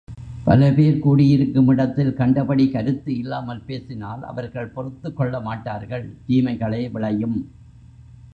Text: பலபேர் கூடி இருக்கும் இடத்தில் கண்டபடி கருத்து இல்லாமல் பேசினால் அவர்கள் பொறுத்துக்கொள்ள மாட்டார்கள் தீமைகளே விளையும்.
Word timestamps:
பலபேர் 0.45 0.99
கூடி 0.99 1.27
இருக்கும் 1.27 1.67
இடத்தில் 1.67 2.13
கண்டபடி 2.13 2.65
கருத்து 2.71 3.17
இல்லாமல் 3.17 3.63
பேசினால் 3.65 4.23
அவர்கள் 4.23 4.73
பொறுத்துக்கொள்ள 4.73 5.41
மாட்டார்கள் 5.41 6.05
தீமைகளே 6.27 6.83
விளையும். 6.89 7.39